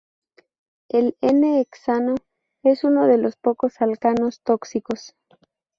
El 0.89 1.15
"n"-hexano 1.21 2.15
es 2.63 2.83
uno 2.83 3.05
de 3.05 3.19
los 3.19 3.35
pocos 3.35 3.79
alcanos 3.83 4.41
tóxicos. 4.41 5.13